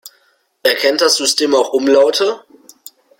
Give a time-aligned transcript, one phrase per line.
[0.63, 2.43] Erkennt das System auch Umlaute?